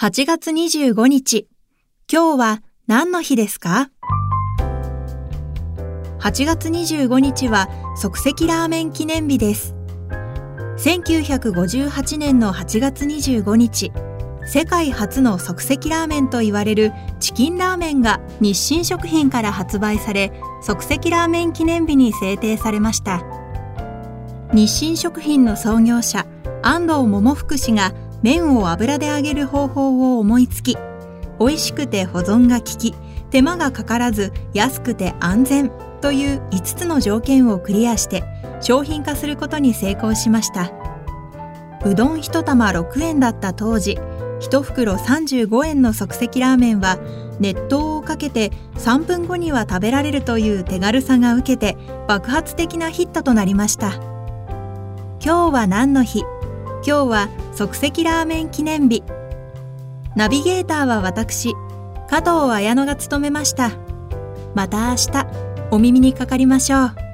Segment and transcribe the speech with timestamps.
[0.00, 1.48] 8月25日。
[2.08, 3.90] 今日は何の日ですか
[6.20, 9.74] ?8 月25日は即席ラーメン記念日です。
[10.76, 13.90] 1958年の8月25日、
[14.46, 20.30] 世界初の即席ラーメンと言われるチキンラーメンが日清食品から発売され、
[20.62, 23.24] 即席ラーメン記念日に制定されました。
[24.54, 26.24] 日清食品の創業者、
[26.62, 27.92] 安藤桃福氏が
[28.22, 30.76] 麺を油で揚げる方法を思いつき
[31.38, 32.94] 美味しくて保存が利き
[33.30, 38.24] 手間がかからず安くて安全という5つの条件をクリアして
[38.60, 40.72] 商品化することに成功しました。
[41.84, 43.98] うどん1玉6円だった当時
[44.40, 46.98] 1袋35円の即席ラーメンは
[47.38, 51.76] 熱湯をかけて3分後には食べられるという手軽さが受けて
[52.08, 53.94] 爆発的なヒットとなりました。
[55.24, 56.24] 今日は何の日？
[56.86, 59.02] 今日は即席ラーメン記念日。
[60.14, 61.54] ナビゲーターは私
[62.08, 63.72] 加藤綾乃が務めました。
[64.54, 65.26] また明日
[65.72, 67.07] お耳にかかりましょう。